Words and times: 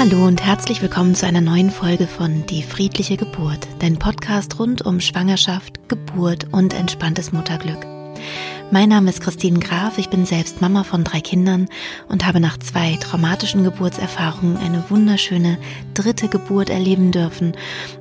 Hallo 0.00 0.26
und 0.26 0.42
herzlich 0.42 0.80
willkommen 0.80 1.14
zu 1.14 1.26
einer 1.26 1.42
neuen 1.42 1.68
Folge 1.68 2.06
von 2.06 2.46
Die 2.46 2.62
friedliche 2.62 3.18
Geburt, 3.18 3.68
dein 3.80 3.98
Podcast 3.98 4.58
rund 4.58 4.80
um 4.80 4.98
Schwangerschaft, 4.98 5.90
Geburt 5.90 6.46
und 6.52 6.72
entspanntes 6.72 7.32
Mutterglück. 7.32 7.86
Mein 8.70 8.88
Name 8.88 9.10
ist 9.10 9.20
Christine 9.20 9.58
Graf, 9.58 9.98
ich 9.98 10.08
bin 10.08 10.24
selbst 10.24 10.62
Mama 10.62 10.84
von 10.84 11.04
drei 11.04 11.20
Kindern 11.20 11.68
und 12.08 12.24
habe 12.24 12.40
nach 12.40 12.56
zwei 12.56 12.96
traumatischen 12.98 13.62
Geburtserfahrungen 13.62 14.56
eine 14.56 14.82
wunderschöne 14.88 15.58
dritte 15.92 16.28
Geburt 16.28 16.70
erleben 16.70 17.12
dürfen. 17.12 17.52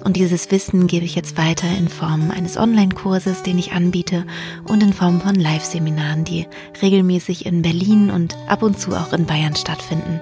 Und 0.05 0.15
dieses 0.15 0.51
Wissen 0.51 0.87
gebe 0.87 1.03
ich 1.03 1.15
jetzt 1.15 1.37
weiter 1.37 1.67
in 1.77 1.89
Form 1.89 2.31
eines 2.31 2.55
Online-Kurses, 2.55 3.43
den 3.43 3.59
ich 3.59 3.73
anbiete 3.73 4.25
und 4.69 4.81
in 4.83 4.93
Form 4.93 5.19
von 5.19 5.35
Live-Seminaren, 5.35 6.23
die 6.23 6.47
regelmäßig 6.81 7.45
in 7.45 7.61
Berlin 7.61 8.09
und 8.09 8.37
ab 8.47 8.63
und 8.63 8.79
zu 8.79 8.95
auch 8.95 9.11
in 9.11 9.25
Bayern 9.25 9.57
stattfinden. 9.57 10.21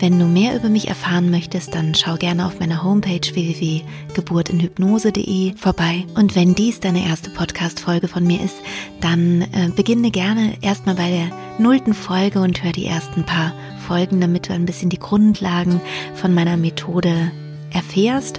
Wenn 0.00 0.20
du 0.20 0.26
mehr 0.26 0.54
über 0.54 0.68
mich 0.68 0.86
erfahren 0.86 1.28
möchtest, 1.28 1.74
dann 1.74 1.92
schau 1.92 2.14
gerne 2.14 2.46
auf 2.46 2.60
meiner 2.60 2.84
Homepage 2.84 3.20
www.geburtinhypnose.de 3.20 5.56
vorbei. 5.56 6.06
Und 6.14 6.36
wenn 6.36 6.54
dies 6.54 6.78
deine 6.78 7.04
erste 7.04 7.30
Podcast-Folge 7.30 8.06
von 8.06 8.24
mir 8.24 8.40
ist, 8.40 8.54
dann 9.00 9.42
äh, 9.42 9.70
beginne 9.74 10.12
gerne 10.12 10.52
erstmal 10.60 10.94
bei 10.94 11.10
der 11.10 11.32
nullten 11.58 11.94
Folge 11.94 12.40
und 12.40 12.62
hör 12.62 12.70
die 12.70 12.86
ersten 12.86 13.24
paar 13.24 13.52
Folgen, 13.88 14.20
damit 14.20 14.48
du 14.48 14.52
ein 14.52 14.66
bisschen 14.66 14.88
die 14.88 15.00
Grundlagen 15.00 15.80
von 16.14 16.32
meiner 16.32 16.56
Methode 16.56 17.32
erfährst. 17.72 18.38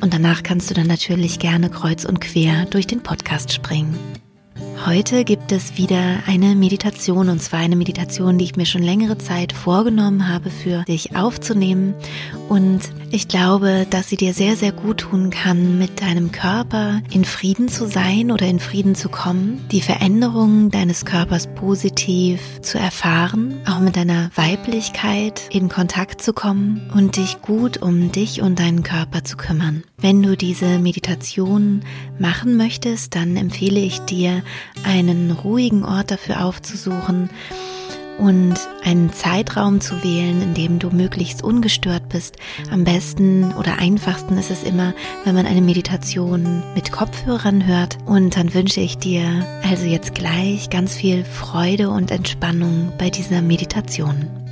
Und 0.00 0.14
danach 0.14 0.42
kannst 0.42 0.70
du 0.70 0.74
dann 0.74 0.86
natürlich 0.86 1.38
gerne 1.38 1.68
kreuz 1.68 2.06
und 2.06 2.22
quer 2.22 2.64
durch 2.64 2.86
den 2.86 3.02
Podcast 3.02 3.52
springen. 3.52 3.98
Heute 4.86 5.24
gibt 5.24 5.50
es 5.50 5.78
wieder 5.78 6.18
eine 6.26 6.54
Meditation 6.54 7.30
und 7.30 7.40
zwar 7.40 7.60
eine 7.60 7.74
Meditation, 7.74 8.36
die 8.36 8.44
ich 8.44 8.56
mir 8.56 8.66
schon 8.66 8.82
längere 8.82 9.16
Zeit 9.16 9.54
vorgenommen 9.54 10.28
habe 10.28 10.50
für 10.50 10.82
dich 10.82 11.16
aufzunehmen 11.16 11.94
und 12.50 12.82
ich 13.10 13.28
glaube, 13.28 13.86
dass 13.88 14.08
sie 14.08 14.16
dir 14.16 14.34
sehr, 14.34 14.56
sehr 14.56 14.72
gut 14.72 14.98
tun 14.98 15.30
kann, 15.30 15.78
mit 15.78 16.02
deinem 16.02 16.32
Körper 16.32 17.00
in 17.10 17.24
Frieden 17.24 17.68
zu 17.68 17.86
sein 17.86 18.30
oder 18.30 18.46
in 18.46 18.58
Frieden 18.58 18.94
zu 18.94 19.08
kommen, 19.08 19.64
die 19.70 19.80
Veränderungen 19.80 20.70
deines 20.70 21.06
Körpers 21.06 21.46
positiv 21.54 22.40
zu 22.60 22.78
erfahren, 22.78 23.54
auch 23.66 23.80
mit 23.80 23.96
deiner 23.96 24.30
Weiblichkeit 24.34 25.42
in 25.50 25.68
Kontakt 25.68 26.20
zu 26.20 26.34
kommen 26.34 26.90
und 26.92 27.16
dich 27.16 27.40
gut 27.40 27.80
um 27.80 28.12
dich 28.12 28.42
und 28.42 28.58
deinen 28.58 28.82
Körper 28.82 29.24
zu 29.24 29.36
kümmern. 29.36 29.84
Wenn 29.96 30.22
du 30.22 30.36
diese 30.36 30.78
Meditation 30.78 31.80
machen 32.18 32.56
möchtest, 32.56 33.14
dann 33.14 33.36
empfehle 33.36 33.80
ich 33.80 34.00
dir, 34.00 34.42
einen 34.82 35.30
ruhigen 35.30 35.84
Ort 35.84 36.10
dafür 36.10 36.44
aufzusuchen 36.44 37.30
und 38.18 38.54
einen 38.84 39.12
Zeitraum 39.12 39.80
zu 39.80 40.02
wählen, 40.04 40.40
in 40.42 40.54
dem 40.54 40.78
du 40.78 40.90
möglichst 40.90 41.42
ungestört 41.42 42.08
bist. 42.08 42.36
Am 42.70 42.84
besten 42.84 43.52
oder 43.54 43.78
einfachsten 43.78 44.38
ist 44.38 44.50
es 44.50 44.62
immer, 44.62 44.94
wenn 45.24 45.34
man 45.34 45.46
eine 45.46 45.62
Meditation 45.62 46.62
mit 46.74 46.92
Kopfhörern 46.92 47.66
hört. 47.66 47.98
Und 48.06 48.36
dann 48.36 48.54
wünsche 48.54 48.80
ich 48.80 48.98
dir 48.98 49.44
also 49.68 49.84
jetzt 49.86 50.14
gleich 50.14 50.70
ganz 50.70 50.94
viel 50.94 51.24
Freude 51.24 51.90
und 51.90 52.10
Entspannung 52.10 52.92
bei 52.98 53.10
dieser 53.10 53.42
Meditation. 53.42 54.43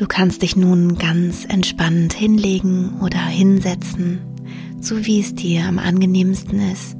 Du 0.00 0.06
kannst 0.06 0.40
dich 0.40 0.56
nun 0.56 0.96
ganz 0.96 1.44
entspannt 1.44 2.14
hinlegen 2.14 3.00
oder 3.02 3.18
hinsetzen, 3.18 4.20
so 4.80 5.04
wie 5.04 5.20
es 5.20 5.34
dir 5.34 5.66
am 5.66 5.78
angenehmsten 5.78 6.58
ist. 6.72 6.96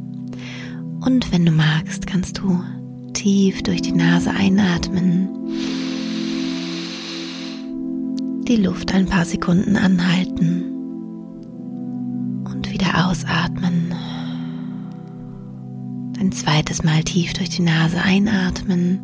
Und 1.01 1.33
wenn 1.33 1.47
du 1.47 1.51
magst, 1.51 2.07
kannst 2.07 2.37
du 2.37 2.63
tief 3.15 3.63
durch 3.63 3.81
die 3.81 3.93
Nase 3.93 4.29
einatmen, 4.33 5.31
die 8.47 8.57
Luft 8.57 8.93
ein 8.93 9.07
paar 9.07 9.25
Sekunden 9.25 9.77
anhalten 9.77 10.65
und 12.45 12.71
wieder 12.71 13.09
ausatmen. 13.09 13.95
Ein 16.19 16.33
zweites 16.33 16.85
Mal 16.85 17.03
tief 17.03 17.33
durch 17.33 17.49
die 17.49 17.63
Nase 17.63 18.03
einatmen. 18.03 19.01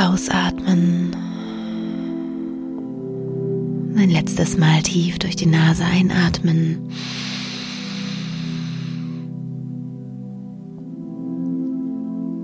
Ausatmen. 0.00 1.14
Ein 3.96 4.08
letztes 4.08 4.56
Mal 4.56 4.82
tief 4.82 5.18
durch 5.18 5.36
die 5.36 5.46
Nase 5.46 5.84
einatmen. 5.84 6.88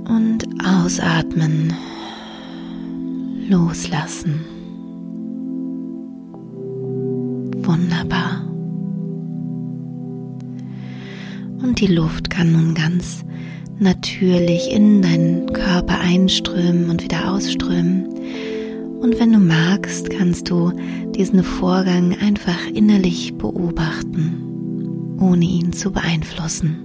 Und 0.08 0.44
ausatmen. 0.62 1.72
Loslassen. 3.48 4.40
Wunderbar. 7.64 8.44
Und 11.62 11.80
die 11.80 11.86
Luft 11.86 12.28
kann 12.28 12.52
nun 12.52 12.74
ganz 12.74 13.24
natürlich 13.78 14.70
in 14.72 15.02
deinen 15.02 15.52
Körper 15.52 16.00
einströmen 16.00 16.90
und 16.90 17.02
wieder 17.02 17.32
ausströmen. 17.32 18.06
Und 19.00 19.20
wenn 19.20 19.32
du 19.32 19.38
magst, 19.38 20.10
kannst 20.10 20.50
du 20.50 20.72
diesen 21.14 21.42
Vorgang 21.44 22.16
einfach 22.20 22.66
innerlich 22.72 23.34
beobachten, 23.34 25.16
ohne 25.20 25.44
ihn 25.44 25.72
zu 25.72 25.92
beeinflussen. 25.92 26.82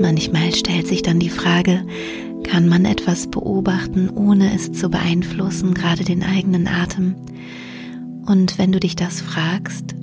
Manchmal 0.00 0.54
stellt 0.54 0.86
sich 0.86 1.02
dann 1.02 1.18
die 1.18 1.30
Frage, 1.30 1.86
kann 2.42 2.68
man 2.68 2.84
etwas 2.84 3.26
beobachten, 3.26 4.10
ohne 4.10 4.54
es 4.54 4.72
zu 4.72 4.90
beeinflussen, 4.90 5.72
gerade 5.72 6.04
den 6.04 6.22
eigenen 6.22 6.66
Atem? 6.66 7.14
Und 8.26 8.58
wenn 8.58 8.72
du 8.72 8.80
dich 8.80 8.96
das 8.96 9.20
fragst, 9.20 9.94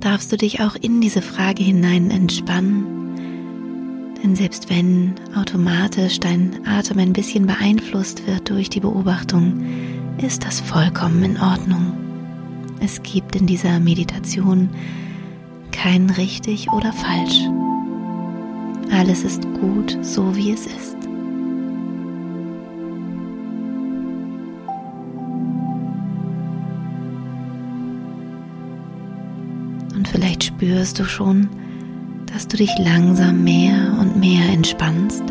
darfst 0.00 0.32
du 0.32 0.36
dich 0.36 0.60
auch 0.60 0.74
in 0.74 1.00
diese 1.00 1.22
Frage 1.22 1.62
hinein 1.62 2.10
entspannen. 2.10 3.00
Denn 4.22 4.36
selbst 4.36 4.68
wenn 4.68 5.14
automatisch 5.34 6.20
dein 6.20 6.66
Atem 6.66 6.98
ein 6.98 7.12
bisschen 7.12 7.46
beeinflusst 7.46 8.26
wird 8.26 8.50
durch 8.50 8.68
die 8.68 8.80
Beobachtung, 8.80 9.64
ist 10.18 10.44
das 10.44 10.60
vollkommen 10.60 11.22
in 11.22 11.40
Ordnung. 11.40 11.92
Es 12.80 13.02
gibt 13.02 13.36
in 13.36 13.46
dieser 13.46 13.78
Meditation 13.80 14.68
kein 15.70 16.10
richtig 16.10 16.70
oder 16.72 16.92
falsch. 16.92 17.40
Alles 18.90 19.22
ist 19.22 19.42
gut, 19.60 19.96
so 20.02 20.34
wie 20.36 20.50
es 20.50 20.66
ist. 20.66 20.99
Spürst 30.60 30.98
du 30.98 31.04
schon, 31.04 31.48
dass 32.26 32.46
du 32.46 32.58
dich 32.58 32.70
langsam 32.76 33.44
mehr 33.44 33.96
und 33.98 34.20
mehr 34.20 34.46
entspannst. 34.52 35.22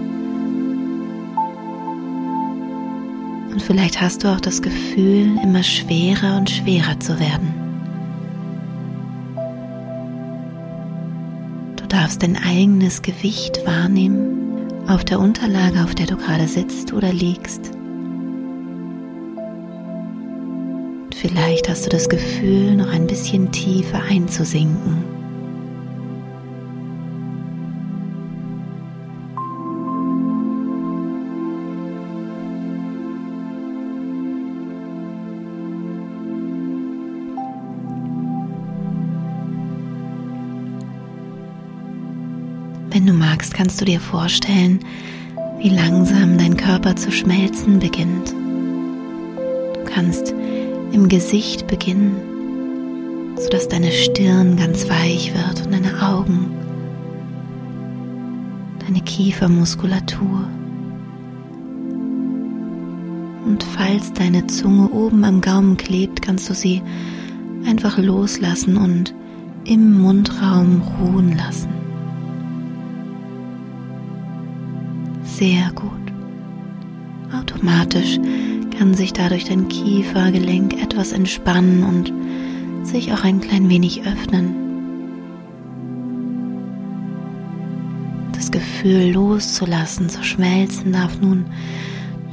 Und 3.52 3.62
vielleicht 3.62 4.02
hast 4.02 4.24
du 4.24 4.28
auch 4.28 4.40
das 4.40 4.60
Gefühl, 4.60 5.38
immer 5.44 5.62
schwerer 5.62 6.36
und 6.38 6.50
schwerer 6.50 7.00
zu 7.00 7.20
werden. 7.20 7.54
Du 11.76 11.86
darfst 11.88 12.24
dein 12.24 12.36
eigenes 12.36 13.04
Gewicht 13.04 13.64
wahrnehmen 13.68 14.68
auf 14.88 15.06
der 15.06 15.20
Unterlage, 15.20 15.84
auf 15.84 15.94
der 15.94 16.08
du 16.08 16.18
gerade 16.18 16.48
sitzt 16.48 16.92
oder 16.92 17.14
liegst. 17.14 17.70
Vielleicht 21.16 21.70
hast 21.70 21.86
du 21.86 21.90
das 21.92 22.10
Gefühl, 22.10 22.78
noch 22.78 22.90
ein 22.90 23.06
bisschen 23.06 23.52
tiefer 23.52 24.02
einzusinken. 24.02 25.19
Magst, 43.40 43.54
kannst 43.54 43.80
du 43.80 43.86
dir 43.86 44.02
vorstellen, 44.02 44.82
wie 45.60 45.70
langsam 45.70 46.38
dein 46.38 46.58
Körper 46.58 46.98
zu 46.98 47.10
schmelzen 47.10 47.80
beginnt. 47.80 48.34
Du 48.34 49.86
kannst 49.86 50.34
im 50.92 51.08
Gesicht 51.08 51.66
beginnen, 51.66 52.18
sodass 53.38 53.70
deine 53.70 53.94
Stirn 53.94 54.58
ganz 54.58 54.90
weich 54.90 55.32
wird 55.34 55.66
und 55.66 55.72
deine 55.72 56.06
Augen, 56.06 56.52
deine 58.86 59.00
Kiefermuskulatur. 59.00 60.50
Und 63.46 63.64
falls 63.64 64.12
deine 64.12 64.48
Zunge 64.48 64.90
oben 64.90 65.24
am 65.24 65.40
Gaumen 65.40 65.78
klebt, 65.78 66.22
kannst 66.22 66.50
du 66.50 66.54
sie 66.54 66.82
einfach 67.66 67.98
loslassen 68.00 68.76
und 68.76 69.16
im 69.64 70.02
Mundraum 70.02 70.82
ruhen 71.00 71.38
lassen. 71.38 71.69
Sehr 75.40 75.72
gut. 75.74 75.94
Automatisch 77.32 78.20
kann 78.78 78.94
sich 78.94 79.14
dadurch 79.14 79.46
dein 79.46 79.70
Kiefergelenk 79.70 80.84
etwas 80.84 81.14
entspannen 81.14 81.86
und 81.86 82.86
sich 82.86 83.14
auch 83.14 83.24
ein 83.24 83.40
klein 83.40 83.70
wenig 83.70 84.02
öffnen. 84.06 84.54
Das 88.34 88.52
Gefühl 88.52 89.14
loszulassen, 89.14 90.10
zu 90.10 90.22
schmelzen 90.26 90.92
darf 90.92 91.22
nun 91.22 91.46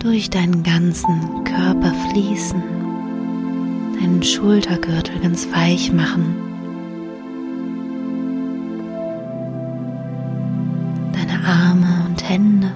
durch 0.01 0.29
deinen 0.29 0.65
ganzen 0.65 1.45
Körper 1.45 1.95
fließen, 2.11 2.61
deinen 4.01 4.21
Schultergürtel 4.25 5.21
ganz 5.21 5.47
weich 5.53 5.93
machen, 5.93 6.35
deine 11.13 11.45
Arme 11.47 12.07
und 12.09 12.29
Hände. 12.29 12.73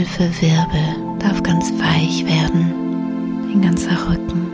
Wirbel 0.00 0.06
für 0.06 0.40
Wirbel 0.40 1.18
darf 1.18 1.42
ganz 1.42 1.70
weich 1.72 2.24
werden, 2.24 2.72
dein 3.50 3.60
ganzer 3.60 4.08
Rücken. 4.08 4.46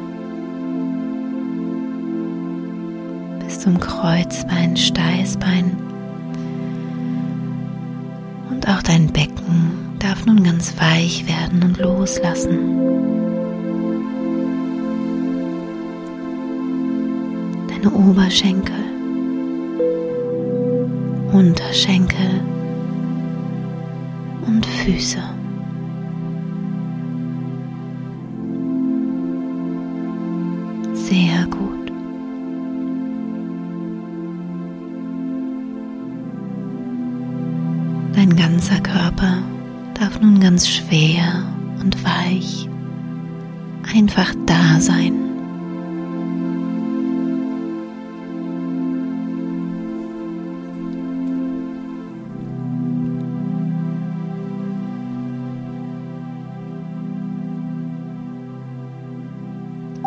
Bis 3.39 3.61
zum 3.61 3.79
Kreuzbein, 3.79 4.77
Steißbein 4.77 5.77
und 8.51 8.69
auch 8.69 8.83
dein 8.83 9.07
Becken 9.13 9.95
darf 10.01 10.27
nun 10.27 10.43
ganz 10.43 10.75
weich 10.81 11.25
werden 11.29 11.63
und 11.63 11.79
loslassen. 11.79 12.59
Deine 17.69 17.91
Oberschenkel, 17.93 18.75
Unterschenkel 21.33 22.41
und 24.45 24.67
Füße. 24.67 25.36
Ganzer 38.57 38.81
Körper 38.81 39.43
darf 40.01 40.19
nun 40.19 40.41
ganz 40.41 40.67
schwer 40.67 41.45
und 41.79 41.95
weich 42.03 42.67
einfach 43.95 44.35
da 44.47 44.81
sein. 44.81 45.13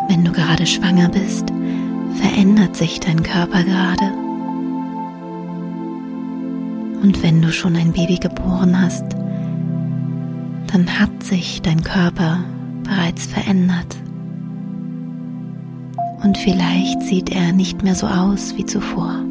Wenn 0.08 0.24
du 0.24 0.32
gerade 0.32 0.66
schwanger 0.66 1.08
bist, 1.08 1.52
verändert 2.20 2.74
sich 2.74 2.98
dein 2.98 3.22
Körper 3.22 3.62
gerade. 3.62 4.19
Und 7.02 7.22
wenn 7.22 7.40
du 7.40 7.50
schon 7.50 7.76
ein 7.76 7.92
Baby 7.92 8.16
geboren 8.16 8.78
hast, 8.80 9.04
dann 10.66 10.86
hat 10.98 11.22
sich 11.22 11.62
dein 11.62 11.82
Körper 11.82 12.44
bereits 12.84 13.26
verändert. 13.26 13.96
Und 16.22 16.36
vielleicht 16.36 17.02
sieht 17.02 17.30
er 17.30 17.52
nicht 17.52 17.82
mehr 17.82 17.94
so 17.94 18.06
aus 18.06 18.54
wie 18.56 18.66
zuvor. 18.66 19.24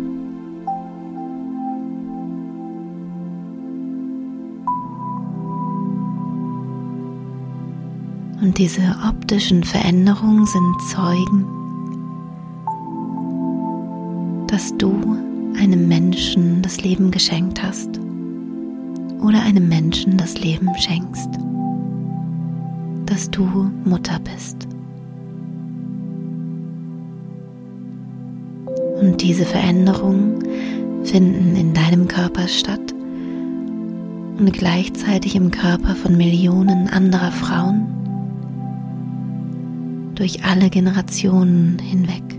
Und 8.42 8.58
diese 8.58 8.82
optischen 9.08 9.64
Veränderungen 9.64 10.46
sind 10.46 10.82
Zeugen, 10.90 11.46
dass 14.48 14.76
du 14.78 15.29
einem 15.60 15.88
Menschen 15.88 16.62
das 16.62 16.82
Leben 16.82 17.12
geschenkt 17.12 17.62
hast 17.62 18.00
oder 19.22 19.42
einem 19.42 19.68
Menschen 19.68 20.18
das 20.18 20.40
Leben 20.40 20.70
schenkst, 20.78 21.30
dass 23.06 23.30
du 23.30 23.70
Mutter 23.84 24.20
bist. 24.20 24.68
Und 29.02 29.22
diese 29.22 29.46
Veränderungen 29.46 30.40
finden 31.04 31.56
in 31.56 31.74
deinem 31.74 32.08
Körper 32.08 32.48
statt 32.48 32.94
und 34.38 34.54
gleichzeitig 34.54 35.36
im 35.36 35.52
Körper 35.52 35.96
von 35.96 36.16
Millionen 36.16 36.88
anderer 36.88 37.32
Frauen 37.32 37.86
durch 40.16 40.44
alle 40.46 40.70
Generationen 40.70 41.80
hinweg. 41.80 42.39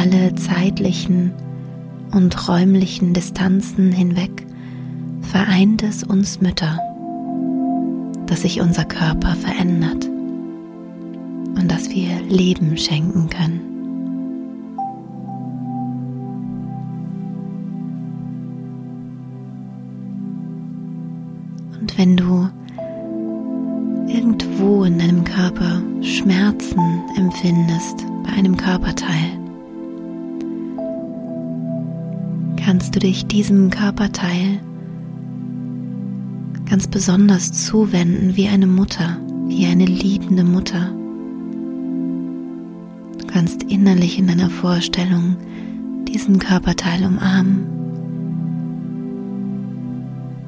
Alle 0.00 0.34
zeitlichen 0.34 1.34
und 2.12 2.48
räumlichen 2.48 3.12
Distanzen 3.12 3.92
hinweg 3.92 4.46
vereint 5.20 5.82
es 5.82 6.02
uns 6.02 6.40
Mütter, 6.40 6.78
dass 8.24 8.40
sich 8.40 8.62
unser 8.62 8.86
Körper 8.86 9.34
verändert 9.34 10.06
und 10.06 11.70
dass 11.70 11.90
wir 11.90 12.18
Leben 12.22 12.78
schenken 12.78 13.28
können. 13.28 13.69
Dich 33.02 33.26
diesem 33.26 33.70
Körperteil 33.70 34.60
ganz 36.68 36.86
besonders 36.86 37.52
zuwenden 37.52 38.36
wie 38.36 38.48
eine 38.48 38.66
Mutter, 38.66 39.18
wie 39.46 39.66
eine 39.66 39.86
liebende 39.86 40.44
Mutter. 40.44 40.92
Du 43.18 43.26
kannst 43.26 43.64
innerlich 43.64 44.18
in 44.18 44.28
deiner 44.28 44.50
Vorstellung 44.50 45.36
diesen 46.06 46.38
Körperteil 46.38 47.04
umarmen 47.04 47.66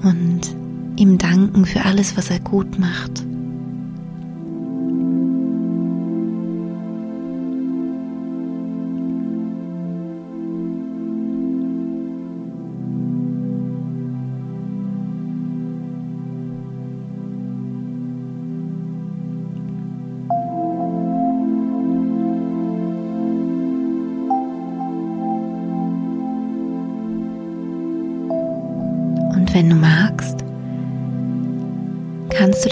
und 0.02 0.40
ihm 0.97 1.18
danken 1.18 1.64
für 1.64 1.85
alles, 1.85 2.16
was 2.16 2.30
er 2.30 2.40
gut 2.40 2.78
macht. 2.78 3.25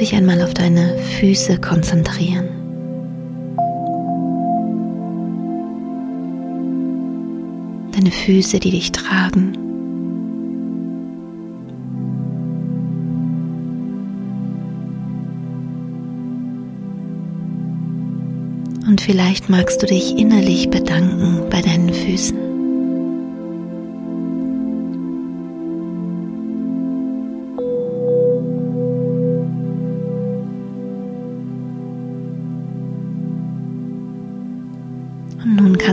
dich 0.01 0.15
einmal 0.15 0.41
auf 0.43 0.55
deine 0.55 0.97
Füße 1.19 1.61
konzentrieren. 1.61 2.49
Deine 7.93 8.11
Füße, 8.11 8.59
die 8.61 8.71
dich 8.71 8.93
tragen. 8.93 9.57
Und 18.89 19.01
vielleicht 19.01 19.49
magst 19.51 19.83
du 19.83 19.87
dich 19.87 20.17
innerlich 20.17 20.71
bedanken 20.71 21.49
bei 21.51 21.61
deinen 21.61 21.93
Füßen. 21.93 22.50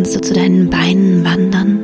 Kannst 0.08 0.24
du 0.24 0.30
zu 0.30 0.34
deinen 0.36 0.70
Beinen 0.70 1.26
wandern, 1.26 1.80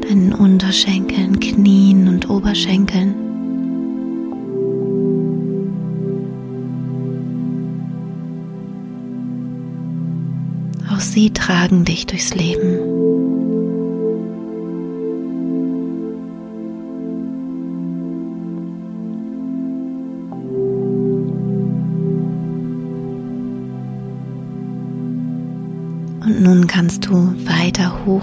deinen 0.00 0.32
Unterschenkeln, 0.32 1.38
Knien 1.38 2.08
und 2.08 2.28
Oberschenkeln. 2.28 3.14
Auch 10.92 10.98
sie 10.98 11.30
tragen 11.30 11.84
dich 11.84 12.06
durchs 12.06 12.34
Leben. 12.34 12.93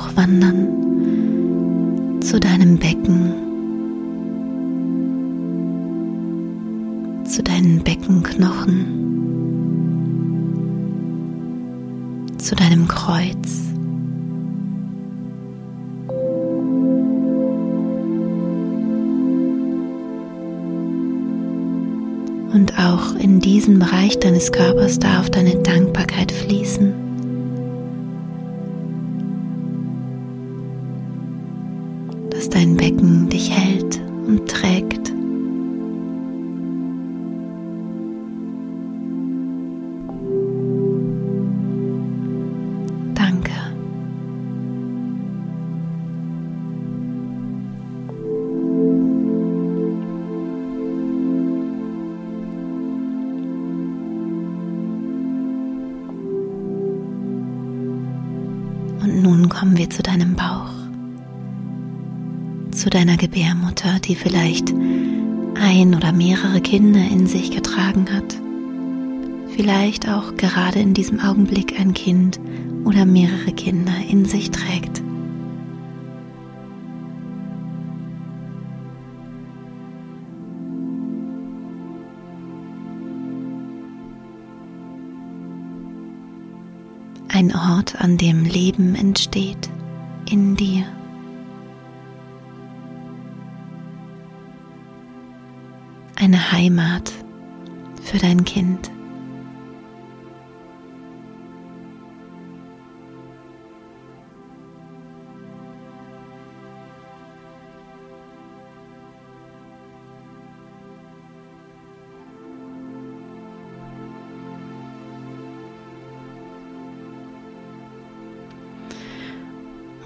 Hochwandern 0.06 0.68
zu 2.22 2.40
deinem 2.40 2.78
Becken, 2.78 3.34
zu 7.26 7.44
deinen 7.44 7.84
Beckenknochen. 7.84 9.02
zu 12.42 12.56
deinem 12.56 12.88
Kreuz. 12.88 13.62
Und 22.54 22.78
auch 22.78 23.16
in 23.16 23.40
diesen 23.40 23.80
Bereich 23.80 24.20
deines 24.20 24.52
Körpers 24.52 25.00
darf 25.00 25.30
deine 25.30 25.56
Dankbarkeit 25.58 26.32
fließen. 26.32 27.01
Vielleicht 64.22 64.72
ein 65.56 65.96
oder 65.96 66.12
mehrere 66.12 66.62
Kinder 66.62 67.00
in 67.00 67.28
sich 67.28 67.52
getragen 67.52 68.06
hat. 68.12 68.38
Vielleicht 69.56 70.08
auch 70.08 70.36
gerade 70.36 70.80
in 70.80 70.94
diesem 70.94 71.20
Augenblick 71.20 71.80
ein 71.80 71.94
Kind 71.94 72.40
oder 72.86 73.06
mehrere 73.06 73.52
Kinder 73.52 73.94
in 74.10 74.26
sich 74.26 74.52
trägt. 74.52 75.02
ein 87.34 87.56
Ort, 87.56 88.00
an 88.00 88.18
dem 88.18 88.44
Leben 88.44 88.94
entsteht 88.94 89.70
in 90.30 90.56
dir. 90.56 90.86
Eine 96.34 96.54
Heimat 96.54 97.12
für 98.02 98.18
dein 98.18 98.46
Kind. 98.46 98.90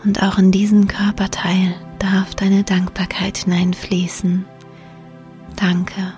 Und 0.04 0.24
auch 0.24 0.40
in 0.40 0.52
diesen 0.52 0.88
Körperteil 0.88 1.76
darf 2.00 2.34
deine 2.34 2.64
Dankbarkeit 2.64 3.38
hineinfließen. 3.38 4.55
Danke, 5.56 6.14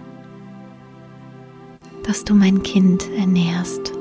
dass 2.04 2.24
du 2.24 2.34
mein 2.34 2.64
Kind 2.64 3.10
ernährst 3.12 3.94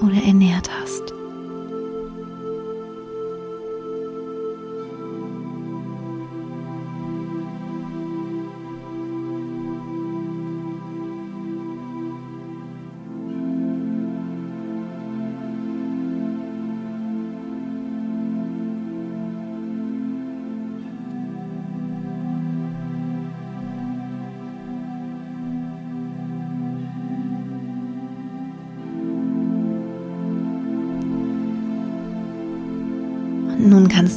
oder 0.00 0.22
ernährt 0.26 0.68
hast. 0.80 1.13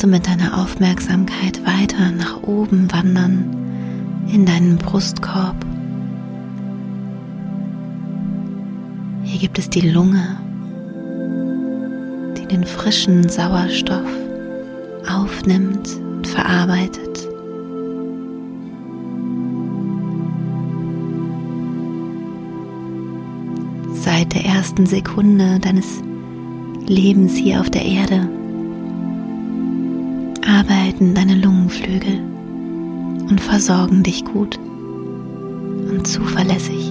Mit 0.09 0.27
deiner 0.27 0.61
Aufmerksamkeit 0.61 1.65
weiter 1.65 2.11
nach 2.11 2.41
oben 2.43 2.91
wandern 2.91 3.55
in 4.31 4.45
deinen 4.45 4.77
Brustkorb. 4.77 5.55
Hier 9.23 9.39
gibt 9.39 9.59
es 9.59 9.69
die 9.69 9.89
Lunge, 9.89 10.39
die 12.37 12.45
den 12.45 12.63
frischen 12.63 13.27
Sauerstoff 13.27 14.09
aufnimmt 15.09 15.89
und 15.95 16.27
verarbeitet. 16.27 17.27
Seit 23.93 24.33
der 24.33 24.45
ersten 24.45 24.85
Sekunde 24.85 25.59
deines 25.59 26.01
Lebens 26.87 27.35
hier 27.35 27.59
auf 27.59 27.69
der 27.69 27.85
Erde 27.85 28.29
arbeiten 30.57 31.13
deine 31.13 31.35
Lungenflügel 31.35 32.19
und 33.29 33.39
versorgen 33.39 34.01
dich 34.01 34.25
gut 34.25 34.57
und 34.57 36.07
zuverlässig. 36.07 36.86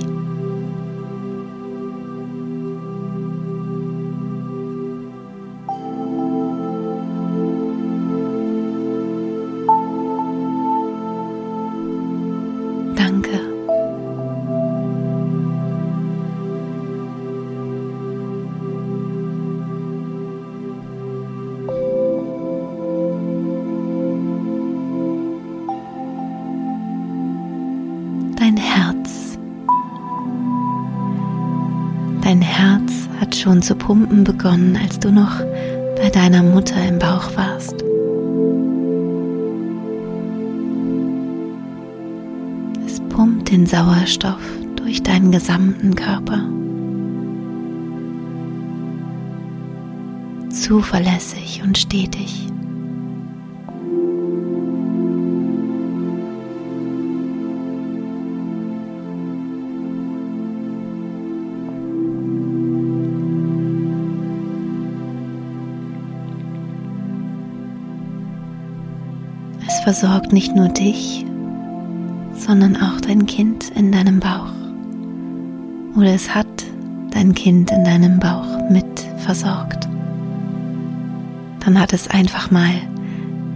Dein 32.26 32.42
Herz 32.42 32.92
hat 33.20 33.36
schon 33.36 33.62
zu 33.62 33.76
pumpen 33.76 34.24
begonnen, 34.24 34.76
als 34.82 34.98
du 34.98 35.12
noch 35.12 35.38
bei 35.94 36.10
deiner 36.10 36.42
Mutter 36.42 36.74
im 36.84 36.98
Bauch 36.98 37.30
warst. 37.36 37.84
Es 42.84 42.98
pumpt 43.10 43.52
den 43.52 43.64
Sauerstoff 43.64 44.42
durch 44.74 45.04
deinen 45.04 45.30
gesamten 45.30 45.94
Körper. 45.94 46.42
zuverlässig 50.50 51.62
und 51.62 51.78
stetig. 51.78 52.48
Versorgt 69.86 70.32
nicht 70.32 70.52
nur 70.56 70.66
dich, 70.66 71.24
sondern 72.32 72.76
auch 72.76 73.00
dein 73.00 73.24
Kind 73.24 73.70
in 73.70 73.92
deinem 73.92 74.18
Bauch. 74.18 74.50
Oder 75.96 76.12
es 76.12 76.34
hat 76.34 76.48
dein 77.12 77.36
Kind 77.36 77.70
in 77.70 77.84
deinem 77.84 78.18
Bauch 78.18 78.68
mit 78.68 79.06
versorgt. 79.18 79.86
Dann 81.64 81.80
hat 81.80 81.92
es 81.92 82.08
einfach 82.08 82.50
mal 82.50 82.72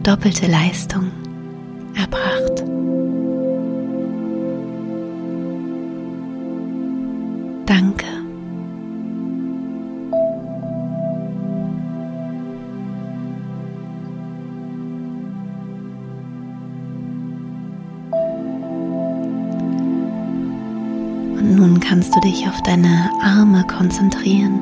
doppelte 0.05 0.47
Leistung 0.47 1.11
erbracht. 1.97 2.63
Danke. 7.67 8.07
Dich 22.21 22.47
auf 22.47 22.62
deine 22.62 23.11
Arme 23.23 23.65
konzentrieren 23.67 24.61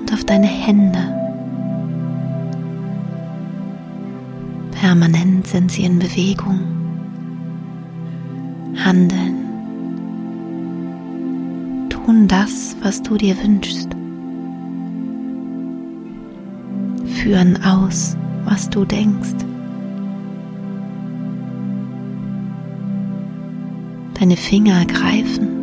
und 0.00 0.12
auf 0.12 0.24
deine 0.24 0.46
Hände. 0.46 0.98
Permanent 4.72 5.46
sind 5.46 5.72
sie 5.72 5.84
in 5.84 5.98
Bewegung, 5.98 6.60
handeln, 8.76 9.34
tun 11.88 12.28
das, 12.28 12.76
was 12.82 13.02
du 13.02 13.16
dir 13.16 13.36
wünschst, 13.42 13.88
führen 17.06 17.62
aus, 17.64 18.16
was 18.44 18.68
du 18.68 18.84
denkst. 18.84 19.34
Deine 24.18 24.36
Finger 24.36 24.84
greifen, 24.86 25.55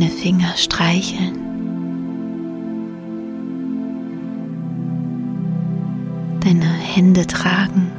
deine 0.00 0.10
Finger 0.10 0.54
streicheln. 0.56 1.36
Deine 6.40 6.64
Hände 6.64 7.26
tragen. 7.26 7.92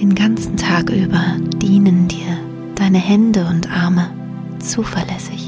Den 0.00 0.14
ganzen 0.14 0.56
Tag 0.56 0.88
über 0.90 1.36
dienen 1.60 2.06
dir 2.06 2.38
deine 2.76 2.98
Hände 2.98 3.44
und 3.46 3.68
Arme 3.72 4.08
zuverlässig. 4.60 5.41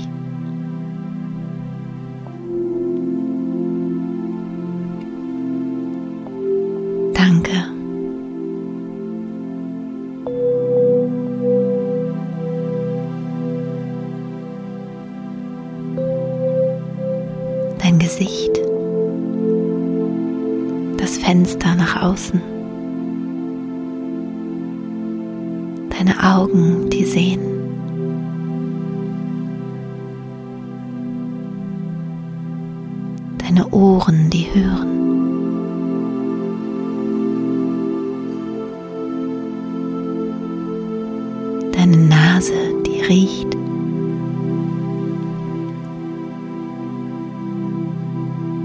Deine 41.85 41.99
Nase, 41.99 42.55
die 42.87 43.03
riecht. 43.03 43.53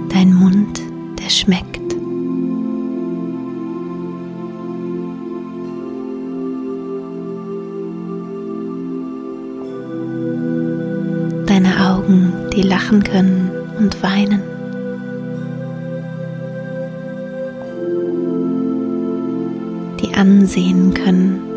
Dein 0.08 0.34
Mund, 0.34 0.82
der 1.22 1.30
schmeckt. 1.30 1.92
Deine 11.46 11.90
Augen, 11.90 12.32
die 12.56 12.62
lachen 12.62 13.04
können 13.04 13.52
und 13.80 14.02
weinen. 14.02 14.42
Die 20.00 20.14
ansehen 20.14 20.94
können. 20.94 21.49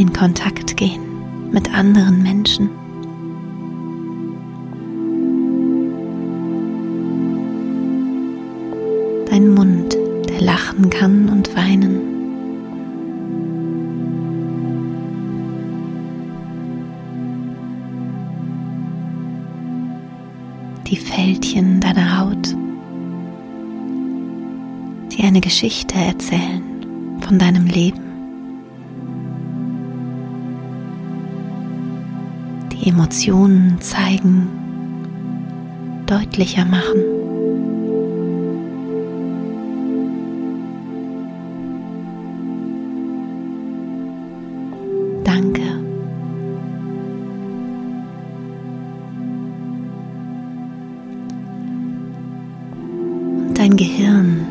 In 0.00 0.14
Kontakt 0.14 0.78
gehen 0.78 1.50
mit 1.52 1.70
anderen 1.74 2.22
Menschen. 2.22 2.70
Dein 9.28 9.52
Mund, 9.52 9.94
der 10.26 10.40
lachen 10.40 10.88
kann 10.88 11.28
und 11.28 11.54
weinen. 11.54 12.00
die 20.86 20.96
Fältchen 20.96 21.78
deiner 21.80 22.18
Haut, 22.18 22.56
die 25.12 25.22
eine 25.22 25.40
Geschichte 25.40 25.94
erzählen 25.94 26.62
von 27.20 27.38
deinem 27.38 27.66
Leben. 27.66 28.09
Emotionen 32.84 33.80
zeigen, 33.80 34.48
deutlicher 36.06 36.64
machen. 36.64 37.00
Danke. 45.24 45.80
dein 53.60 53.76
Gehirn, 53.76 54.46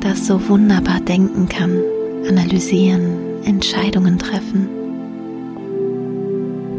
das 0.00 0.26
so 0.26 0.48
wunderbar 0.50 1.00
denken 1.00 1.48
kann, 1.48 1.80
analysieren, 2.28 3.42
Entscheidungen 3.44 4.18
treffen. 4.18 4.68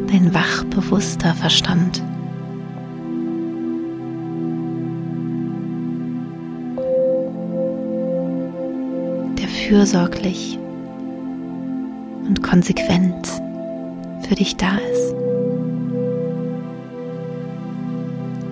Dein 0.07 0.31
wach 0.31 0.63
bewusster 0.75 1.33
Verstand. 1.33 2.03
Der 9.39 9.47
fürsorglich 9.47 10.59
und 12.27 12.43
konsequent 12.43 13.27
für 14.27 14.35
dich 14.35 14.57
da 14.57 14.77
ist. 14.91 15.15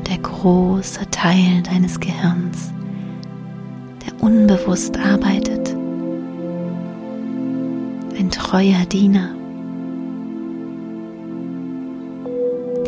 Der 0.08 0.18
große 0.20 1.10
Teil 1.12 1.62
deines 1.64 2.00
Gehirns 2.00 2.74
unbewusst 4.24 4.98
arbeitet. 4.98 5.76
Ein 8.18 8.32
treuer 8.32 8.86
Diener. 8.86 9.43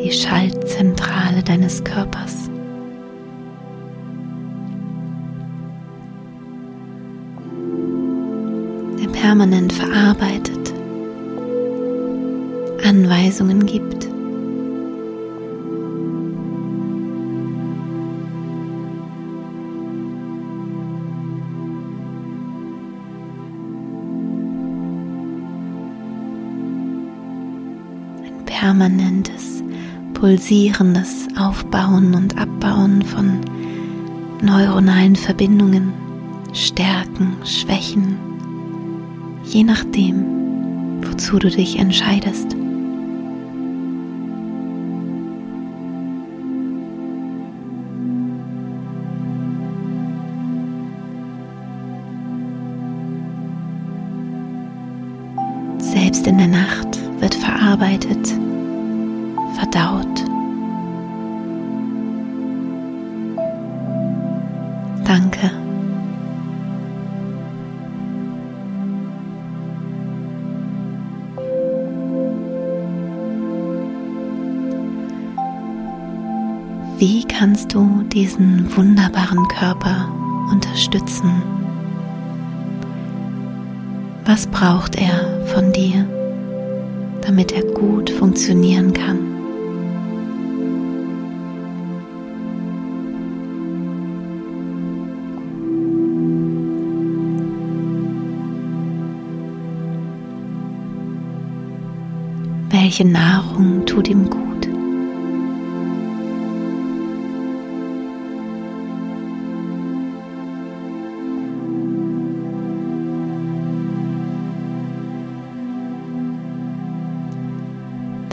die 0.05 0.11
Schaltzentrale 0.11 1.41
deines 1.41 1.83
Körpers. 1.83 2.47
Der 9.01 9.07
permanent 9.09 9.73
verarbeitet, 9.73 10.73
Anweisungen 12.83 13.65
gibt. 13.65 14.05
permanentes 28.45 29.34
pulsierendes 30.25 31.27
Aufbauen 31.37 32.15
und 32.15 32.35
Abbauen 32.35 33.03
von 33.03 33.41
neuronalen 34.41 35.15
Verbindungen, 35.15 35.93
Stärken, 36.51 37.35
Schwächen, 37.45 38.17
je 39.43 39.63
nachdem, 39.63 40.25
wozu 41.03 41.37
du 41.37 41.51
dich 41.51 41.77
entscheidest. 41.77 42.55
Diesen 78.15 78.73
wunderbaren 78.73 79.45
Körper 79.49 80.09
unterstützen? 80.49 81.43
Was 84.23 84.47
braucht 84.47 84.95
er 84.95 85.45
von 85.47 85.73
dir, 85.73 86.07
damit 87.21 87.51
er 87.51 87.63
gut 87.73 88.09
funktionieren 88.09 88.93
kann? 88.93 89.19
Welche 102.69 103.05
Nahrung 103.05 103.85
tut 103.85 104.07
ihm 104.07 104.29
gut? 104.29 104.54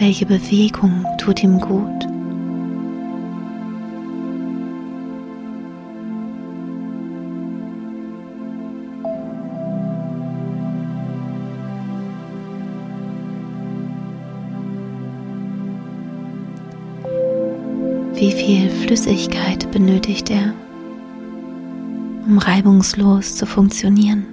Welche 0.05 0.27
Bewegung 0.27 1.07
tut 1.17 1.45
ihm 1.45 1.61
gut? 1.61 1.87
Wie 18.15 18.33
viel 18.33 18.71
Flüssigkeit 18.71 19.71
benötigt 19.71 20.31
er, 20.31 20.53
um 22.27 22.39
reibungslos 22.39 23.37
zu 23.37 23.47
funktionieren? 23.47 24.32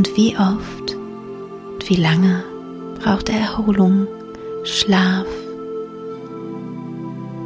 Und 0.00 0.16
wie 0.16 0.34
oft 0.34 0.96
und 0.96 1.90
wie 1.90 1.96
lange 1.96 2.42
braucht 3.00 3.28
er 3.28 3.38
Erholung, 3.38 4.06
Schlaf 4.64 5.26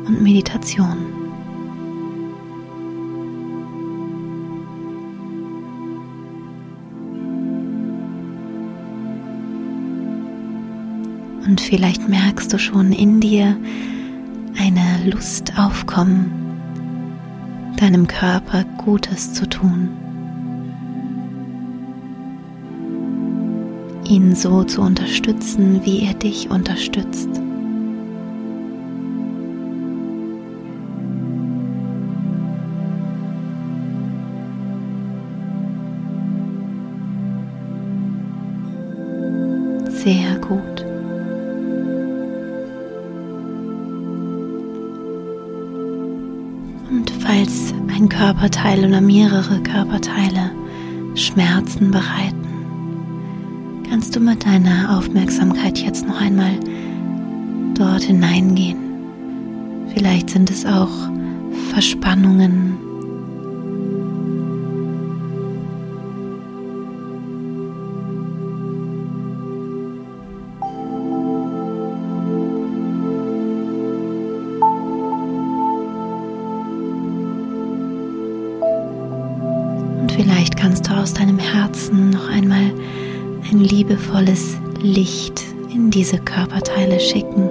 und 0.07 0.23
Meditation? 0.23 0.99
Und 11.45 11.61
vielleicht 11.61 12.09
merkst 12.09 12.53
du 12.53 12.61
schon 12.61 12.93
in 12.93 13.21
dir 13.21 13.57
eine 14.57 15.11
Lust 15.11 15.59
aufkommen, 15.59 16.31
deinem 17.81 18.07
Körper 18.07 18.63
Gutes 18.79 19.33
zu 19.35 19.49
tun. 19.49 20.04
Ihn 24.05 24.35
so 24.35 24.65
zu 24.65 24.81
unterstützen, 24.81 25.81
wie 25.85 26.05
er 26.05 26.15
dich 26.15 26.51
unterstützt. 26.51 27.29
Sehr 40.05 40.39
gut. 40.41 40.85
Und 46.91 47.11
falls 47.21 47.73
ein 47.89 48.09
Körperteil 48.09 48.85
oder 48.85 49.01
mehrere 49.01 49.63
Körperteile 49.63 50.51
Schmerzen 51.15 51.91
bereiten, 51.91 52.44
kannst 53.95 54.17
du 54.17 54.19
mit 54.19 54.45
deiner 54.45 54.99
Aufmerksamkeit 54.99 55.79
jetzt 55.79 56.05
noch 56.05 56.21
einmal 56.21 56.59
dort 57.75 58.03
hineingehen. 58.03 58.77
Vielleicht 59.95 60.31
sind 60.31 60.51
es 60.51 60.67
auch 60.67 60.91
Verspannungen. 61.71 62.77
Und 80.01 80.11
vielleicht 80.11 80.57
kannst 80.57 80.89
du 80.89 80.95
aus 80.95 81.15
deinem 81.15 81.39
Herzen 81.39 82.11
noch 82.11 82.29
einmal 82.29 82.44
ein 83.55 83.61
liebevolles 83.61 84.57
Licht 84.81 85.45
in 85.73 85.89
diese 85.89 86.19
Körperteile 86.19 86.99
schicken. 86.99 87.49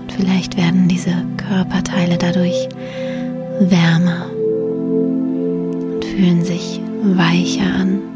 Und 0.00 0.12
vielleicht 0.16 0.56
werden 0.56 0.88
diese 0.88 1.14
Körperteile 1.36 2.18
dadurch 2.18 2.68
wärmer 3.60 4.26
und 5.94 6.04
fühlen 6.04 6.44
sich 6.44 6.80
weicher 7.02 7.72
an. 7.72 8.13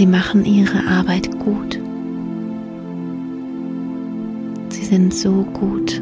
Sie 0.00 0.06
machen 0.06 0.46
ihre 0.46 0.86
Arbeit 0.86 1.30
gut. 1.40 1.78
Sie 4.70 4.84
sind 4.86 5.12
so 5.12 5.42
gut, 5.52 6.00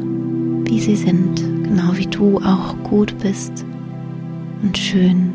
wie 0.69 0.79
sie 0.79 0.95
sind, 0.95 1.35
genau 1.65 1.97
wie 1.97 2.07
du 2.07 2.37
auch 2.37 2.81
gut 2.83 3.13
bist 3.19 3.65
und 4.63 4.77
schön, 4.77 5.33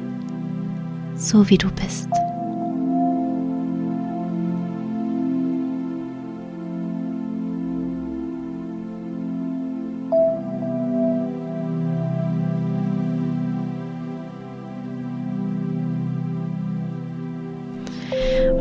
so 1.14 1.50
wie 1.50 1.58
du 1.58 1.70
bist. 1.72 2.08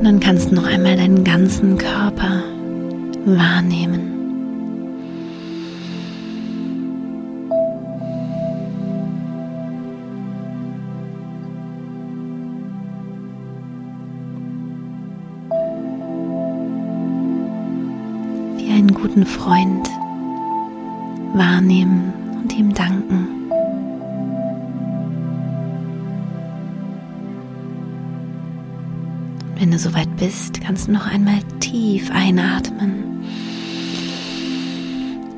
Und 0.03 0.09
dann 0.09 0.19
kannst 0.19 0.51
du 0.51 0.55
noch 0.55 0.65
einmal 0.65 0.97
deinen 0.97 1.23
ganzen 1.23 1.77
Körper 1.77 2.43
wahrnehmen. 3.23 4.01
Wie 18.57 18.71
einen 18.73 18.93
guten 18.93 19.25
Freund 19.25 19.89
wahrnehmen 21.33 22.11
und 22.41 22.53
ihm 22.53 22.73
danken. 22.73 23.22
Du 29.73 29.79
soweit 29.79 30.15
bist, 30.17 30.62
kannst 30.62 30.88
du 30.88 30.91
noch 30.91 31.07
einmal 31.07 31.39
tief 31.59 32.12
einatmen. 32.12 33.23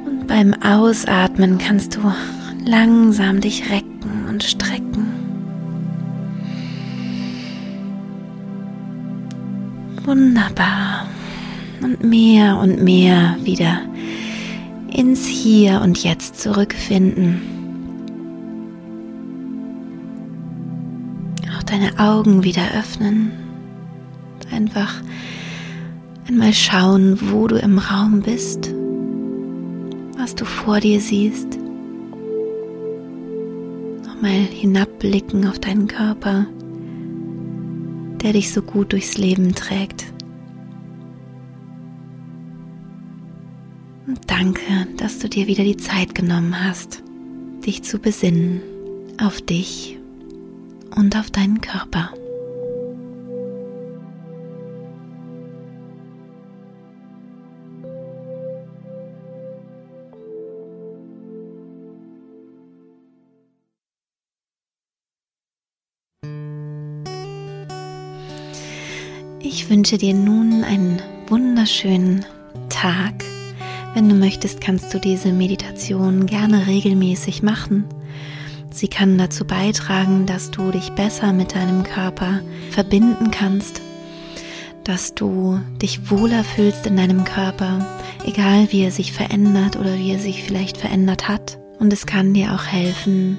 Und 0.05 0.27
beim 0.27 0.53
Ausatmen 0.61 1.57
kannst 1.57 1.95
du 1.95 2.01
langsam 2.65 3.39
dich 3.39 3.69
recken 3.71 4.25
und 4.29 4.43
strecken. 4.43 5.07
Wunderbar. 10.03 11.07
Und 11.81 12.03
mehr 12.03 12.57
und 12.57 12.83
mehr 12.83 13.37
wieder 13.43 13.81
ins 14.91 15.27
Hier 15.27 15.81
und 15.81 16.03
Jetzt 16.03 16.39
zurückfinden. 16.41 17.41
Auch 21.57 21.63
deine 21.63 21.99
Augen 21.99 22.43
wieder 22.43 22.63
öffnen. 22.77 23.44
Einfach 24.55 25.01
einmal 26.29 26.53
schauen, 26.53 27.19
wo 27.29 27.45
du 27.47 27.57
im 27.57 27.77
Raum 27.77 28.21
bist, 28.21 28.73
was 30.17 30.33
du 30.33 30.45
vor 30.45 30.79
dir 30.79 31.01
siehst. 31.01 31.59
Nochmal 34.07 34.31
hinabblicken 34.31 35.45
auf 35.45 35.59
deinen 35.59 35.87
Körper, 35.87 36.45
der 38.21 38.31
dich 38.31 38.53
so 38.53 38.61
gut 38.61 38.93
durchs 38.93 39.17
Leben 39.17 39.53
trägt. 39.55 40.05
Und 44.07 44.19
danke, 44.27 44.87
dass 44.95 45.19
du 45.19 45.27
dir 45.27 45.47
wieder 45.47 45.65
die 45.65 45.77
Zeit 45.77 46.15
genommen 46.15 46.63
hast, 46.63 47.03
dich 47.65 47.83
zu 47.83 47.99
besinnen 47.99 48.61
auf 49.21 49.41
dich 49.41 49.99
und 50.95 51.17
auf 51.17 51.29
deinen 51.29 51.59
Körper. 51.59 52.11
Ich 69.47 69.69
wünsche 69.69 69.97
dir 69.97 70.13
nun 70.13 70.63
einen 70.63 71.01
wunderschönen 71.27 72.25
Tag 72.69 73.23
wenn 73.95 74.09
du 74.09 74.15
möchtest, 74.15 74.59
kannst 74.59 74.93
du 74.93 74.99
diese 74.99 75.31
Meditation 75.31 76.25
gerne 76.25 76.67
regelmäßig 76.67 77.43
machen. 77.43 77.85
Sie 78.69 78.89
kann 78.89 79.17
dazu 79.17 79.45
beitragen, 79.45 80.25
dass 80.25 80.51
du 80.51 80.69
dich 80.69 80.91
besser 80.91 81.31
mit 81.31 81.55
deinem 81.55 81.83
Körper 81.83 82.41
verbinden 82.71 83.31
kannst, 83.31 83.81
dass 84.83 85.15
du 85.15 85.61
dich 85.81 86.11
wohler 86.11 86.43
fühlst 86.43 86.85
in 86.85 86.97
deinem 86.97 87.23
Körper, 87.23 87.87
egal 88.25 88.67
wie 88.71 88.83
er 88.83 88.91
sich 88.91 89.13
verändert 89.13 89.77
oder 89.77 89.97
wie 89.97 90.11
er 90.11 90.19
sich 90.19 90.43
vielleicht 90.43 90.75
verändert 90.75 91.29
hat. 91.29 91.57
Und 91.79 91.93
es 91.93 92.05
kann 92.05 92.33
dir 92.33 92.53
auch 92.53 92.65
helfen, 92.65 93.37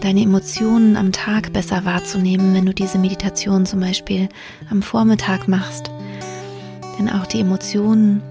deine 0.00 0.22
Emotionen 0.22 0.96
am 0.96 1.12
Tag 1.12 1.52
besser 1.52 1.84
wahrzunehmen, 1.84 2.54
wenn 2.54 2.66
du 2.66 2.74
diese 2.74 2.98
Meditation 2.98 3.66
zum 3.66 3.80
Beispiel 3.80 4.28
am 4.70 4.82
Vormittag 4.82 5.48
machst. 5.48 5.90
Denn 6.98 7.08
auch 7.08 7.26
die 7.26 7.40
Emotionen 7.40 8.22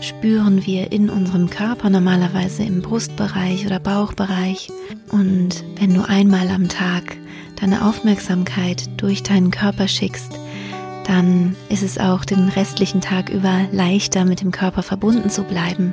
spüren 0.00 0.64
wir 0.64 0.92
in 0.92 1.10
unserem 1.10 1.50
Körper 1.50 1.90
normalerweise 1.90 2.62
im 2.62 2.82
Brustbereich 2.82 3.66
oder 3.66 3.78
Bauchbereich. 3.78 4.70
Und 5.10 5.64
wenn 5.78 5.94
du 5.94 6.08
einmal 6.08 6.48
am 6.48 6.68
Tag 6.68 7.16
deine 7.60 7.84
Aufmerksamkeit 7.84 8.88
durch 9.00 9.22
deinen 9.22 9.50
Körper 9.50 9.88
schickst, 9.88 10.32
dann 11.06 11.56
ist 11.68 11.82
es 11.82 11.98
auch 11.98 12.24
den 12.24 12.48
restlichen 12.48 13.00
Tag 13.00 13.30
über 13.30 13.66
leichter 13.72 14.24
mit 14.24 14.40
dem 14.40 14.50
Körper 14.50 14.82
verbunden 14.82 15.28
zu 15.28 15.42
bleiben 15.42 15.92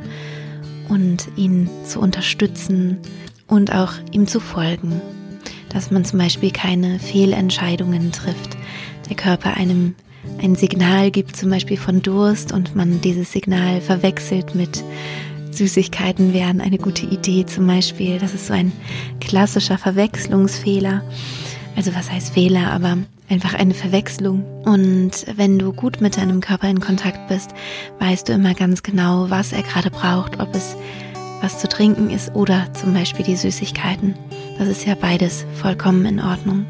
und 0.89 1.27
ihn 1.35 1.69
zu 1.85 1.99
unterstützen 1.99 2.99
und 3.47 3.73
auch 3.73 3.93
ihm 4.11 4.27
zu 4.27 4.39
folgen. 4.39 5.01
Dass 5.69 5.91
man 5.91 6.05
zum 6.05 6.19
Beispiel 6.19 6.51
keine 6.51 6.99
Fehlentscheidungen 6.99 8.11
trifft, 8.11 8.57
der 9.09 9.15
Körper 9.15 9.55
einem 9.55 9.95
ein 10.41 10.55
Signal 10.55 11.11
gibt, 11.11 11.35
zum 11.35 11.49
Beispiel 11.49 11.77
von 11.77 12.01
Durst, 12.01 12.51
und 12.51 12.75
man 12.75 13.01
dieses 13.01 13.31
Signal 13.31 13.81
verwechselt 13.81 14.55
mit 14.55 14.83
Süßigkeiten 15.51 16.33
wären 16.33 16.61
eine 16.61 16.77
gute 16.77 17.05
Idee 17.07 17.45
zum 17.45 17.65
Beispiel. 17.65 18.19
Das 18.19 18.33
ist 18.33 18.47
so 18.47 18.53
ein 18.53 18.71
klassischer 19.19 19.77
Verwechslungsfehler. 19.77 21.03
Also 21.75 21.95
was 21.95 22.11
heißt 22.11 22.33
Fehler, 22.33 22.71
aber 22.71 22.97
einfach 23.29 23.55
eine 23.55 23.73
Verwechslung. 23.73 24.43
Und 24.63 25.25
wenn 25.35 25.57
du 25.57 25.73
gut 25.73 25.99
mit 25.99 26.17
deinem 26.17 26.41
Körper 26.41 26.69
in 26.69 26.79
Kontakt 26.79 27.27
bist, 27.27 27.51
weißt 27.99 28.29
du 28.29 28.33
immer 28.33 28.53
ganz 28.53 28.83
genau, 28.83 29.29
was 29.29 29.51
er 29.51 29.63
gerade 29.63 29.89
braucht, 29.89 30.39
ob 30.39 30.55
es 30.55 30.75
was 31.41 31.59
zu 31.59 31.67
trinken 31.67 32.09
ist 32.09 32.35
oder 32.35 32.71
zum 32.73 32.93
Beispiel 32.93 33.25
die 33.25 33.35
Süßigkeiten. 33.35 34.15
Das 34.57 34.67
ist 34.67 34.85
ja 34.85 34.95
beides 34.95 35.45
vollkommen 35.53 36.05
in 36.05 36.19
Ordnung. 36.19 36.65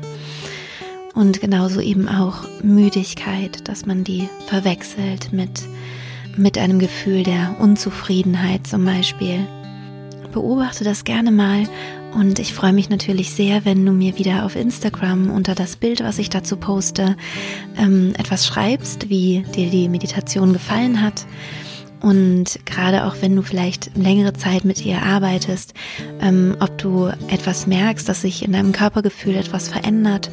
Und 1.14 1.42
genauso 1.42 1.82
eben 1.82 2.08
auch 2.08 2.44
Müdigkeit, 2.62 3.68
dass 3.68 3.86
man 3.86 4.04
die 4.04 4.30
verwechselt 4.46 5.34
mit, 5.34 5.64
mit 6.36 6.58
einem 6.58 6.80
Gefühl 6.80 7.24
der 7.24 7.56
Unzufriedenheit 7.60 8.68
zum 8.68 8.86
Beispiel. 8.86 9.40
Beobachte 10.32 10.84
das 10.84 11.06
gerne 11.06 11.32
mal 11.32 11.68
und 12.14 12.40
ich 12.40 12.54
freue 12.54 12.74
mich 12.74 12.90
natürlich 12.90 13.32
sehr, 13.32 13.66
wenn 13.66 13.86
du 13.86 13.92
mir 13.92 14.18
wieder 14.18 14.46
auf 14.46 14.56
Instagram 14.56 15.30
unter 15.30 15.56
das 15.56 15.76
Bild, 15.76 16.04
was 16.04 16.20
ich 16.20 16.30
dazu 16.30 16.58
poste, 16.58 17.16
ähm, 17.78 18.14
etwas 18.18 18.46
schreibst, 18.48 19.10
wie 19.10 19.44
dir 19.56 19.70
die 19.70 19.90
Meditation 19.90 20.54
gefallen 20.54 21.02
hat. 21.02 21.26
Und 22.08 22.60
gerade 22.64 23.04
auch 23.04 23.18
wenn 23.20 23.36
du 23.36 23.42
vielleicht 23.42 23.98
längere 23.98 24.32
Zeit 24.32 24.64
mit 24.64 24.86
ihr 24.86 25.02
arbeitest, 25.04 25.74
ähm, 26.22 26.56
ob 26.62 26.78
du 26.78 27.08
etwas 27.28 27.68
merkst, 27.68 28.08
dass 28.08 28.22
sich 28.22 28.46
in 28.46 28.54
deinem 28.54 28.72
Körpergefühl 28.72 29.36
etwas 29.36 29.68
verändert, 29.68 30.32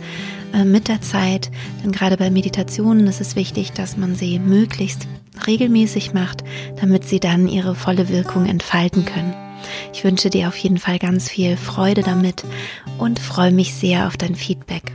äh, 0.53 0.65
mit 0.65 0.87
der 0.87 1.01
Zeit. 1.01 1.51
Denn 1.83 1.91
gerade 1.91 2.17
bei 2.17 2.31
Meditationen 2.31 3.09
ist 3.09 3.21
es 3.21 3.35
wichtig, 3.35 3.73
dass 3.73 3.97
man 3.97 4.15
sie 4.15 4.39
möglichst 4.39 5.09
regelmäßig 5.49 6.13
macht, 6.15 6.45
damit 6.81 7.09
sie 7.09 7.19
dann 7.19 7.49
ihre 7.49 7.75
volle 7.75 8.09
Wirkung 8.09 8.47
entfalten 8.47 9.05
können. 9.05 9.35
Ich 9.93 10.05
wünsche 10.05 10.31
dir 10.31 10.47
auf 10.47 10.57
jeden 10.57 10.79
Fall 10.79 11.01
ganz 11.01 11.29
viel 11.29 11.57
Freude 11.57 12.03
damit 12.03 12.45
und 12.99 13.19
freue 13.19 13.51
mich 13.51 13.75
sehr 13.75 14.07
auf 14.07 14.17
dein 14.17 14.37
Feedback. 14.37 14.94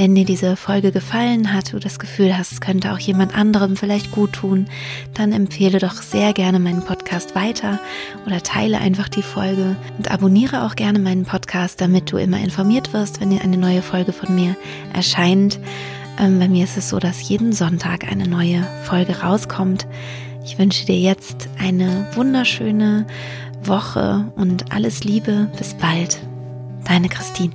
Wenn 0.00 0.14
dir 0.14 0.24
diese 0.24 0.56
Folge 0.56 0.92
gefallen 0.92 1.52
hat, 1.52 1.74
du 1.74 1.78
das 1.78 1.98
Gefühl 1.98 2.38
hast, 2.38 2.52
es 2.52 2.62
könnte 2.62 2.94
auch 2.94 2.98
jemand 2.98 3.36
anderem 3.36 3.76
vielleicht 3.76 4.12
gut 4.12 4.32
tun, 4.32 4.66
dann 5.12 5.30
empfehle 5.30 5.78
doch 5.78 6.00
sehr 6.00 6.32
gerne 6.32 6.58
meinen 6.58 6.82
Podcast 6.82 7.34
weiter 7.34 7.78
oder 8.24 8.42
teile 8.42 8.78
einfach 8.78 9.10
die 9.10 9.20
Folge 9.20 9.76
und 9.98 10.10
abonniere 10.10 10.64
auch 10.64 10.74
gerne 10.74 10.98
meinen 11.00 11.26
Podcast, 11.26 11.82
damit 11.82 12.10
du 12.10 12.16
immer 12.16 12.38
informiert 12.38 12.94
wirst, 12.94 13.20
wenn 13.20 13.38
eine 13.38 13.58
neue 13.58 13.82
Folge 13.82 14.14
von 14.14 14.34
mir 14.34 14.56
erscheint. 14.94 15.60
Ähm, 16.18 16.38
bei 16.38 16.48
mir 16.48 16.64
ist 16.64 16.78
es 16.78 16.88
so, 16.88 16.98
dass 16.98 17.28
jeden 17.28 17.52
Sonntag 17.52 18.10
eine 18.10 18.26
neue 18.26 18.66
Folge 18.84 19.20
rauskommt. 19.20 19.86
Ich 20.42 20.58
wünsche 20.58 20.86
dir 20.86 20.98
jetzt 20.98 21.50
eine 21.58 22.08
wunderschöne 22.14 23.06
Woche 23.62 24.32
und 24.34 24.72
alles 24.72 25.04
Liebe. 25.04 25.50
Bis 25.58 25.74
bald. 25.74 26.22
Deine 26.86 27.10
Christine. 27.10 27.52